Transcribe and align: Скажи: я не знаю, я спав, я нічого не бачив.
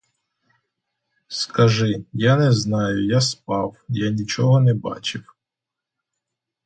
Скажи: 1.27 2.05
я 2.13 2.35
не 2.37 2.51
знаю, 2.51 3.05
я 3.05 3.21
спав, 3.21 3.75
я 3.87 4.09
нічого 4.11 4.59
не 4.59 4.73
бачив. 4.73 5.23